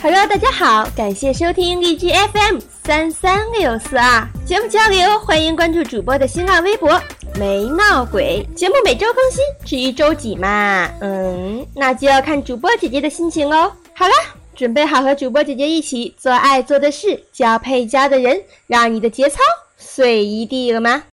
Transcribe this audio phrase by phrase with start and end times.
[0.00, 6.88] Hello，大家好，感谢收听荔枝 FM 三三六四二节目交流，欢迎关注主播的新浪微博
[7.36, 8.46] 没闹鬼。
[8.54, 13.72] 节目每周更新，至于周几嘛，嗯，那就要看主播姐姐的心情哦。
[13.92, 14.12] 好了，
[14.54, 19.40] 准备好和主播姐姐一起做爱做的事，交配交的人，让你的节操
[19.76, 21.06] 碎一地了吗？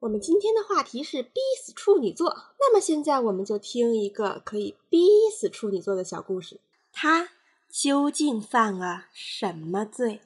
[0.00, 6.60] 我们今天的话题是逼死处女座，那么现在我们就听一个可以逼死处女座的小故事。
[6.92, 7.28] 他
[7.72, 10.22] 究竟犯了什么罪？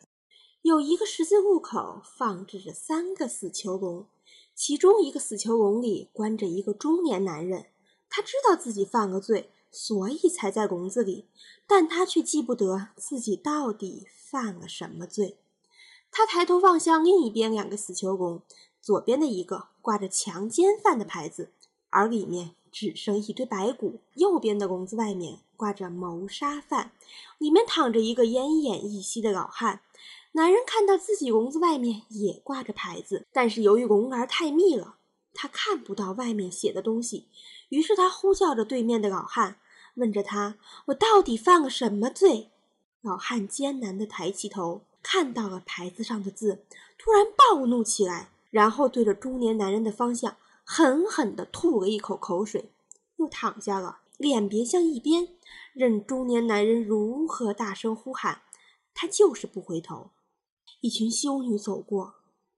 [0.63, 4.07] 有一个十字路口放置着三个死囚笼，
[4.55, 7.67] 其中一个死囚笼里关着一个中年男人。
[8.09, 11.27] 他知道自己犯了罪，所以才在笼子里，
[11.67, 15.37] 但他却记不得自己到底犯了什么罪。
[16.11, 18.41] 他抬头望向另一边两个死囚笼。
[18.81, 21.51] 左边的一个挂着强奸犯的牌子，
[21.89, 26.91] 而里面只剩一堆白骨；右边的笼子外面挂着谋杀犯，
[27.39, 29.83] 里面躺着一个奄奄一息的老汉。
[30.33, 34.97] 男人看到自己笼子外面也挂着牌子，但是由于笼儿太密了，
[35.33, 37.29] 他看不到外面写的东西。
[37.69, 39.59] 于是他呼叫着对面的老汉，
[39.95, 42.51] 问着他：“我到底犯了什么罪？”
[43.03, 46.65] 老汉艰难地抬起头，看到了牌子上的字，
[46.99, 48.31] 突然暴怒起来。
[48.51, 52.73] 然后对着中年男人的方向狠狠地吐了一口口水，
[53.17, 55.29] 又躺下了，脸别向一边，
[55.73, 58.43] 任中年男人如何大声呼喊，
[58.95, 60.11] 他就是不回头。
[60.81, 62.15] 一群修女走过，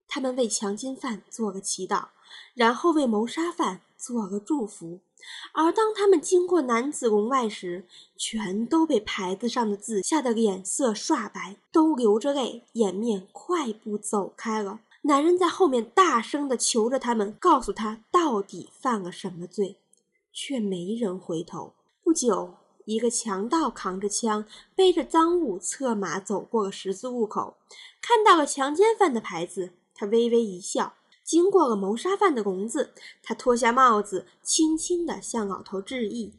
[0.08, 2.08] 他们为强奸犯做了祈祷，
[2.54, 5.00] 然后为谋杀犯做了祝福。
[5.52, 14.80] 而当他们经过男子笼外时，全都被牌子上的字吓得脸色刷白，都流着泪掩面快步走开了。
[15.06, 19.76] 男人在后面大声地求着他们，告诉他到底犯了什么罪，
[20.32, 21.74] 却没人回头。
[22.02, 22.54] 不久，
[22.86, 27.56] 一个强盗扛着枪，背着赃物，策马走过了十字路口，
[28.02, 30.94] 看到了强奸犯的牌子，他微微一笑。
[31.22, 36.32] 经过了谋杀犯的笼子，他脱下帽子，轻轻地向老头致意。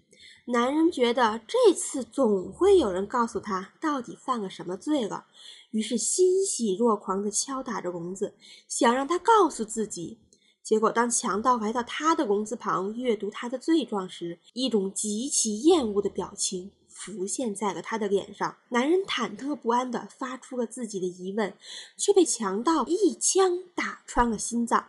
[0.50, 5.26] 男人觉得这次总会有人告诉他到底犯了什么罪了，
[5.72, 8.34] 于是欣喜若狂地敲打着笼子，
[8.66, 10.20] 想让他告诉自己。
[10.64, 18.56] 结果，当强盗来到他的笼子旁阅读他的罪状时，一种极其厌恶的表情浮现在了他的脸上。
[18.70, 21.54] 男人忐忑不安地发出了自己的疑问，
[21.98, 24.88] 却被强盗一枪打穿了心脏，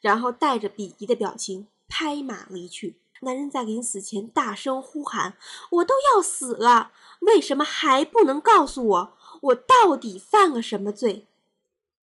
[0.00, 3.01] 然后带着鄙夷的表情拍马离去。
[3.22, 5.36] 男人在临死前大声呼喊
[5.70, 11.26] ：“我都要死了，为什么还不能告诉我，我到底犯了什么罪？”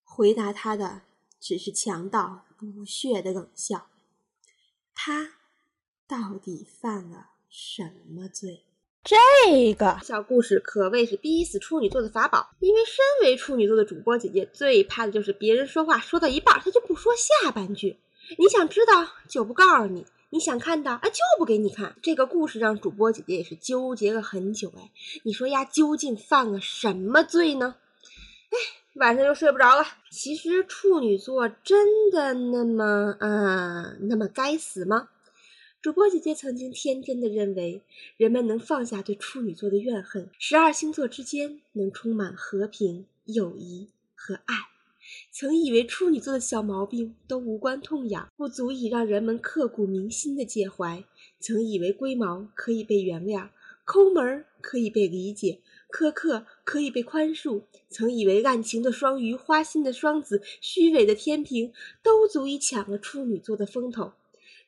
[0.03, 1.01] 回答他的
[1.39, 3.87] 只是强盗不屑的冷笑。
[4.93, 5.33] 他
[6.07, 8.63] 到底犯了什么罪？
[9.03, 17.97] 这个小故事可谓是逼死处女座的法宝，因为身为处女座的主播姐姐，最怕的就是别人说话说到一半，他就不说下半句。
[18.37, 20.05] 你想知道，就不告诉你。
[20.31, 21.95] 你想看的啊，就不给你看。
[22.03, 24.71] 这个故事让主播姐姐也是纠结了很久。
[24.77, 24.91] 哎，
[25.23, 27.75] 你说呀，究竟犯了什么罪呢？
[28.51, 28.57] 哎，
[28.95, 29.83] 晚上又睡不着了。
[30.11, 35.09] 其实处女座真的那么，啊，那么该死吗？
[35.81, 37.81] 主播姐姐曾经天真的认为，
[38.17, 44.55] 人们能放下对处女座的怨恨，十二星座之间能充满和平、友谊和爱。
[45.31, 51.03] 曾以为处女座的小毛病都无关痛痒，不足以让人们刻骨铭心的介怀。
[51.39, 53.49] 曾以为龟毛可以被原谅，
[53.85, 55.61] 抠门可以被理解，
[55.91, 57.63] 苛刻可以被宽恕。
[57.89, 64.13] 曾以为滥情的双鱼、花心的双子、虚伪的天平都足以抢了处女座的风头。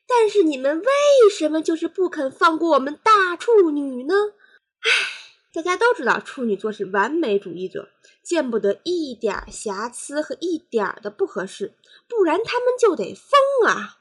[0.06, 0.86] 但是你们为
[1.30, 4.14] 什么就是不肯放过我们大处女呢？
[4.80, 5.21] 唉。
[5.54, 7.90] 大家都知道处女座是完美主义者，
[8.22, 11.74] 见不得一点瑕疵和一点的不合适，
[12.08, 13.98] 不然他们就得疯啊！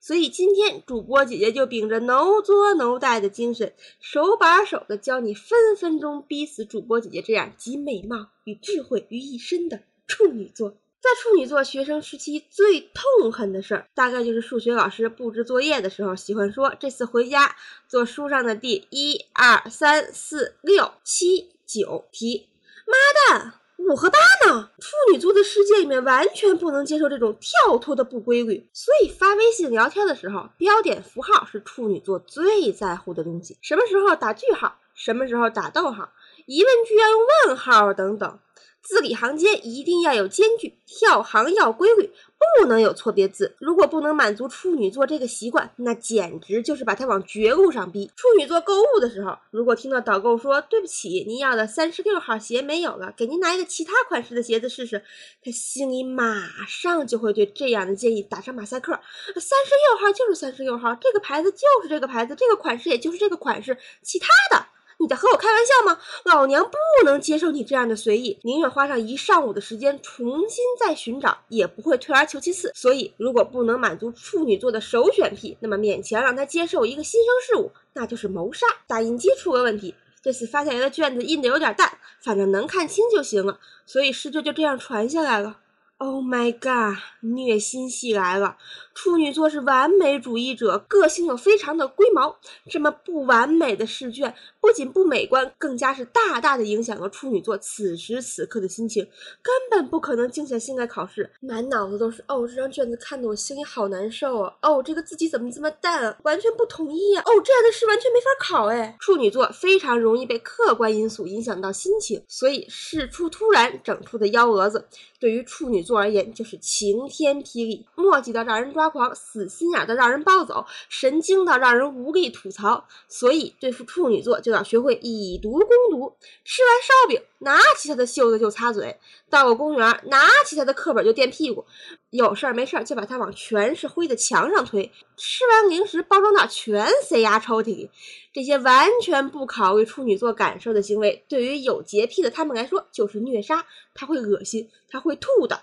[0.00, 10.76] 所以今天主播姐姐就秉着 no 作 no 带的精神，手把手的教你分分钟逼死主播姐姐这样集美貌与智慧于一身的处女座。
[11.04, 17.54] 在处女座学生时期最痛恨的事儿，大概就是数学老师布置作业的时候，喜欢说：“这次回家
[17.86, 22.48] 做书上的第一、二、三、四、六、七、九题。”
[22.88, 24.70] 妈蛋，五和八呢？
[24.78, 33.58] 处女座的世界里面完全不能接受这种跳脱的不规律，所以发微信聊天的时候，标点符号是处女座最在乎的东西。
[33.60, 34.78] 什么时候打句号？
[34.94, 36.14] 什么时候打逗号？
[36.46, 38.38] 疑问句要用问号等等。
[38.84, 42.12] 字里行间一定要有间距，跳行要规律，
[42.60, 43.56] 不能有错别字。
[43.58, 48.10] 如果不能满足处女座这个习惯，那简直就是把他往绝路上逼。
[48.14, 55.02] 处女座购物的时候，如果听到导购说对不起，您要的三十六号鞋没有了，给您拿一个其他款式的鞋子试试，
[55.42, 58.92] 他心里马上就会对这样的建议打上马赛克。
[58.92, 64.66] 三十六号就是三十六号，这个牌子就是这个牌子，这个款式也就是这个款式，其他的。
[64.98, 66.00] 你在和我开玩笑吗？
[66.24, 72.70] 老娘不能接受你这样的随意，宁愿花上一上午的时间重新再寻找，也不会退而求其次。
[72.74, 78.66] 所以，如果不能满足处女座的首选癖，那么勉强让他接受一个新生事物，那就是谋杀。
[78.86, 83.58] 打印机出了问题，这次发下来的卷子印的有点淡，反正能看清就行了。
[83.84, 85.58] 所以试卷就这样传下来了。
[86.06, 88.58] Oh my god，虐心戏来了！
[88.94, 92.36] 处女座是完美主义者，个性又非常的龟毛。
[92.68, 99.02] 这么不完美的试卷，不仅不美观，更加是大大的影响了处女座此时此刻的心情，
[99.42, 101.30] 根本不可能静下心来考试。
[101.40, 104.54] 满脑子都是哦，这张卷子看得我心里好难受啊！
[104.60, 106.14] 哦，这个字迹怎么这么淡？
[106.24, 107.22] 完全不统一啊！
[107.24, 108.94] 哦，这样的试完全没法考哎。
[109.00, 114.86] 处女座非常容易被客观因素影响到心情，所以事出突然整出的幺蛾子，
[115.24, 118.74] 对于处女座而言就是晴天霹雳，墨迹的让人。
[118.74, 122.86] 抓狂，死心眼的让人暴走，神经的让人无力吐槽。
[123.08, 126.14] 所以对付处女座就要学会以毒攻毒。
[126.44, 128.96] 吃完烧饼，拿起他的袖子就擦嘴；
[129.30, 131.64] 到个公园，拿起他的课本就垫屁股。
[132.10, 134.90] 有事儿没事儿就把他往全是灰的墙上推。
[135.16, 137.90] 吃完零食，包装袋全塞牙抽屉里。
[138.32, 143.64] 这些完全不考虑处女座感受的行为，对于有洁癖的他们来说就是虐杀。
[143.94, 145.62] 他会恶心，他会吐的。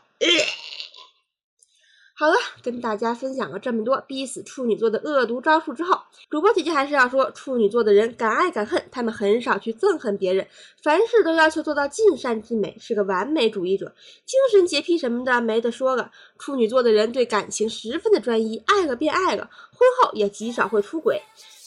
[2.14, 5.98] 好了，跟大家分享了这么多逼死处女座的恶毒招数之后，
[6.30, 10.46] 主播姐姐还是要说，处女座的人敢爱敢恨，他们很少去憎恨别人，
[10.84, 13.96] 凡事都要求做到尽善尽美，是个完美主义者。
[14.26, 21.22] 精神洁癖什么的没得说了，处女座的人对感情十分的专一，爱了便爱了，婚后也极少会出轨。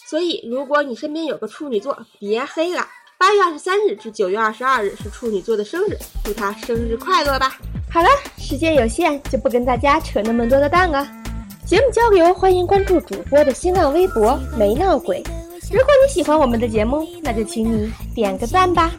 [0.06, 2.87] 所以，如果你身边有个处女座，别黑了。
[3.16, 7.56] 八月二十三日至九月二十二日是处女座的生日，祝他生日快乐吧！
[7.90, 11.06] 好了，时间有限，就不跟大家扯那么多的蛋了。
[11.64, 15.22] 节目交流，欢迎关注主播的新浪微博“没闹鬼”。
[15.72, 18.93] 如果你喜欢我们的节目，那就请你点个赞吧。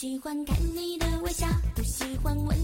[0.00, 2.56] 喜欢看你的微笑，不喜欢闻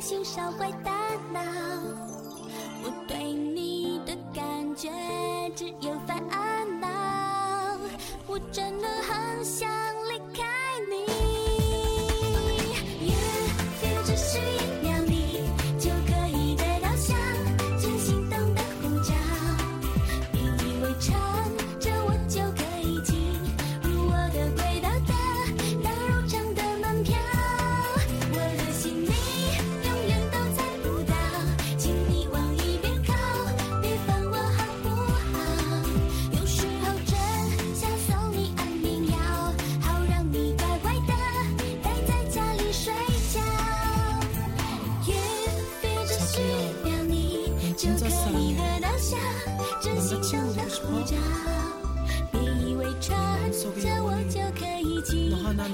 [0.00, 0.90] 心烧坏大
[1.32, 1.40] 脑，
[2.82, 4.90] 我对你的感觉
[5.54, 6.22] 只有烦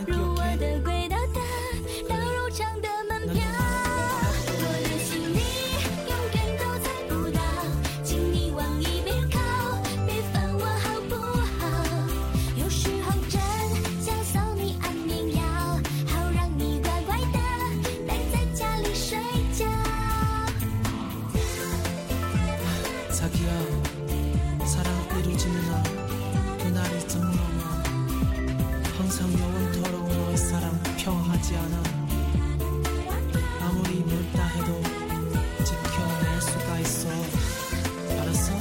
[0.06, 1.40] 入我的轨道的，
[2.08, 3.42] 到入场的门票。
[4.58, 5.38] 我的心里
[6.10, 7.40] 永远都猜不到，
[8.02, 9.38] 请你往一边靠，
[10.06, 11.14] 别烦我好不
[11.60, 11.62] 好？
[12.56, 13.40] 有时候真
[14.00, 15.42] 想送你安眠药，
[16.06, 17.38] 好让你乖乖的
[18.06, 19.18] 待在家里睡
[19.52, 19.64] 觉。
[31.44, 31.82] 아프지 않아.
[33.60, 34.82] 아무리 늙다 해도
[35.64, 37.08] 지켜낼 수가 있어.
[38.10, 38.54] 알았어?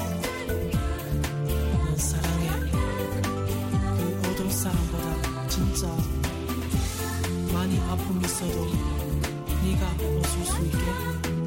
[1.47, 2.49] 넌 사랑해.
[2.71, 5.87] 그 어떤 사람보다 진짜
[7.53, 8.65] 많이 아픔 있어도
[9.63, 11.42] 네가 웃을 수 있게